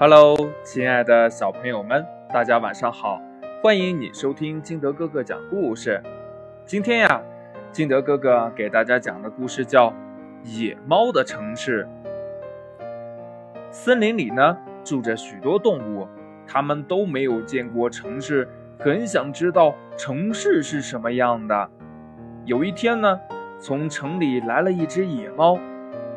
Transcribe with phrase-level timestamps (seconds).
[0.00, 3.20] Hello，亲爱的小朋友们，大家晚上好！
[3.62, 6.02] 欢迎你收听金德哥哥讲故事。
[6.64, 7.20] 今天呀，
[7.70, 9.90] 金德哥哥给大家讲的故事叫
[10.42, 11.86] 《野猫的城市》。
[13.70, 16.08] 森林里呢，住着许多动物，
[16.46, 18.48] 它们都没有见过城市，
[18.78, 21.70] 很想知道城市是什么样的。
[22.46, 23.20] 有一天呢，
[23.58, 25.58] 从城里来了一只野猫，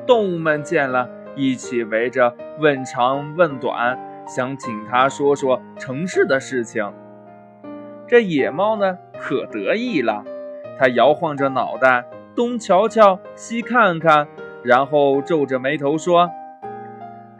[0.07, 1.09] 动物们见了。
[1.35, 3.97] 一起围着问长问短，
[4.27, 6.93] 想请他说说城市的事情。
[8.07, 10.23] 这野猫呢，可得意了，
[10.77, 14.27] 它摇晃着脑袋，东瞧瞧，西看看，
[14.63, 16.29] 然后皱着眉头说：“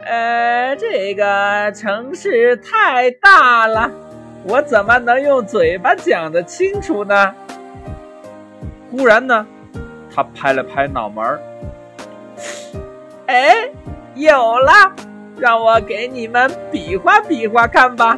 [0.04, 3.90] 呃，这个城市太大了，
[4.44, 7.34] 我怎么能用嘴巴讲得清楚呢？”
[8.90, 9.46] 忽然呢，
[10.12, 11.40] 它拍了拍脑门儿，
[13.26, 13.63] 哎。
[14.14, 14.70] 有了，
[15.36, 18.16] 让我给你们比划比划看吧。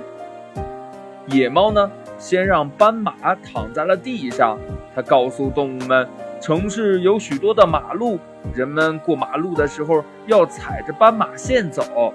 [1.26, 4.58] 野猫呢，先让斑马躺在了地上。
[4.94, 6.06] 它告诉动物们，
[6.38, 8.18] 城市有许多的马路，
[8.54, 12.12] 人们过马路的时候要踩着斑马线走。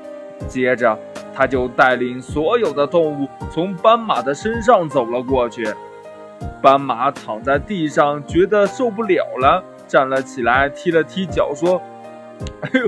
[0.47, 0.97] 接着，
[1.33, 5.67] 他就带领所有的动物从斑马的身上走了过去。
[6.61, 11.81] 斑马躺在地上，觉得受不了了，站了起来，踢了踢脚，说
[12.61, 12.87] ：“哎呦！”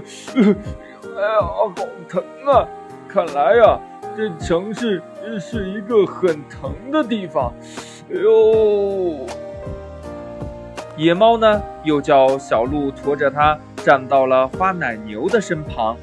[1.16, 1.72] 哎呀，好
[2.10, 2.68] 疼啊！
[3.08, 3.80] 看来呀，
[4.18, 5.02] 这城市
[5.40, 7.54] 是一个很疼的地方。
[8.12, 9.28] 哎呦！
[10.98, 15.96] 野猫呢，又叫小鹿驮着它站到了花奶牛的身旁。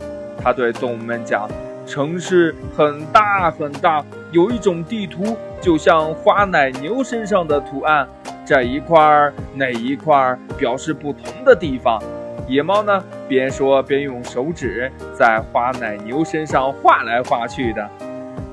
[0.42, 1.48] 它对动物们讲
[1.86, 8.08] ：“城市很大很大，有一种地图，就像花奶牛身上的图案，
[8.46, 12.00] 这一块儿那一块儿表示不同的地方。”
[12.46, 17.88] 野猫呢，边说边用手指在花奶牛身上画来画去的。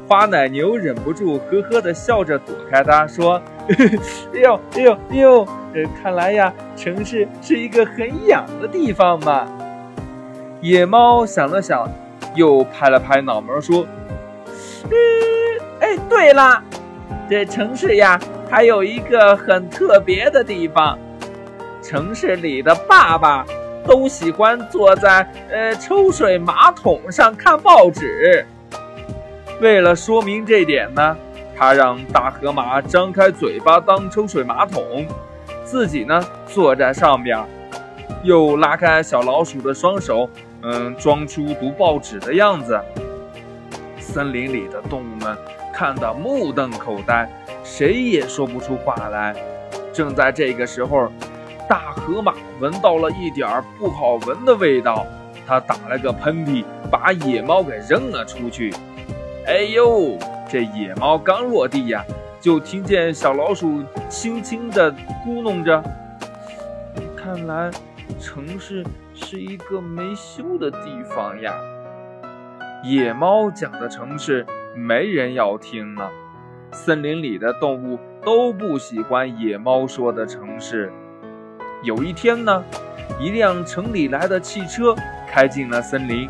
[0.08, 3.42] 花奶牛忍不住呵呵的笑着躲开它，说
[4.34, 5.42] ：“哎呦哎呦哎呦，
[5.74, 9.46] 呃，看来呀，城市是一个很痒的地方嘛。”
[10.62, 11.86] 野猫想了想，
[12.36, 13.86] 又拍了拍脑门说
[14.90, 14.96] ：“嗯，
[15.82, 16.64] 哎，对了，
[17.30, 18.18] 这城市呀，
[18.50, 20.98] 还有一个很特别的地方，
[21.84, 23.46] 城市里的爸爸。”
[23.88, 28.46] 都喜欢坐在呃抽水马桶上看报纸。
[29.62, 31.18] 为了说明这点呢，
[31.58, 35.08] 他让大河马张开嘴巴当抽水马桶，
[35.64, 37.42] 自己呢坐在上边，
[38.24, 40.30] 又拉开小老鼠的双手，
[40.62, 42.80] 嗯，装出读报纸的样子。
[44.00, 45.36] 森林里的动物们
[45.74, 47.28] 看得目瞪口呆，
[47.64, 49.34] 谁也说不出话来。
[49.94, 51.10] 正在这个时候。
[51.68, 55.06] 大河马闻到了一点不好闻的味道，
[55.46, 58.74] 它打了个喷嚏，把野猫给扔了出去。
[59.46, 60.18] 哎呦，
[60.50, 62.04] 这野猫刚落地呀，
[62.40, 64.92] 就听见小老鼠轻轻地
[65.26, 65.84] 咕哝着
[67.18, 67.70] ：“看来
[68.20, 71.54] 城市是一个没修的地方呀。”
[72.86, 76.10] 野猫讲的城市没人要听呢，
[76.72, 80.94] 森林里的动物都不喜欢野猫说的城市。
[81.84, 82.64] 有一天呢，
[83.20, 84.96] 一辆城里来的汽车
[85.30, 86.30] 开进了森林，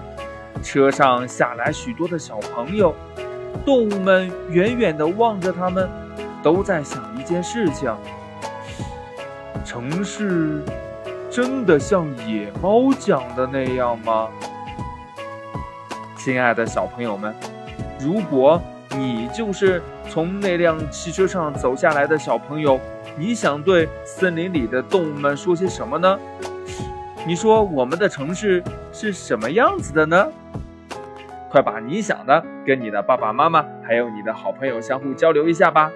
[0.61, 2.93] 车上下来许多的小朋友，
[3.65, 5.89] 动物们远远地望着他们，
[6.43, 7.95] 都在想一件事情：
[9.63, 10.61] 城市
[11.29, 14.27] 真的像野猫讲的那样吗？
[16.17, 17.33] 亲爱的小朋友们，
[17.99, 19.81] 如果你就是
[20.17, 22.79] 从那辆汽车上走下来的小朋友。
[23.15, 26.17] 你想对森林里的动物们说些什么呢？
[27.27, 30.27] 你说我们的城市是什么样子的呢？
[31.51, 35.91] 快把你想的跟你的爸爸妈妈还有你的好朋友相互交流一下吧。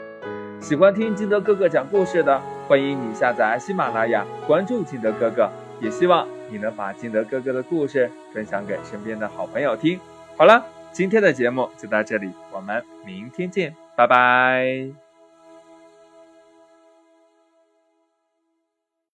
[0.60, 5.50] 喜欢听金德哥哥讲故事的，欢迎你下载喜马拉雅，关注金德哥哥。
[5.80, 10.00] 也希望你能把金德哥哥的故事分享给身边的好朋友听。
[10.38, 15.01] 好了，今天的节目就到这里，我们明天见，拜拜。